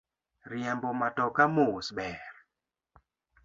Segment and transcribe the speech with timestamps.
[0.51, 2.21] Riembo matoka mos ber.